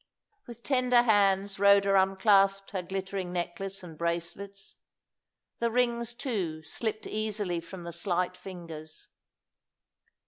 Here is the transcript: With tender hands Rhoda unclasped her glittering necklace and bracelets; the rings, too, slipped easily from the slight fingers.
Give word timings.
With 0.47 0.63
tender 0.63 1.03
hands 1.03 1.59
Rhoda 1.59 1.93
unclasped 1.93 2.71
her 2.71 2.81
glittering 2.81 3.31
necklace 3.31 3.83
and 3.83 3.99
bracelets; 3.99 4.77
the 5.59 5.69
rings, 5.69 6.15
too, 6.15 6.63
slipped 6.63 7.05
easily 7.05 7.59
from 7.59 7.83
the 7.83 7.91
slight 7.93 8.35
fingers. 8.35 9.09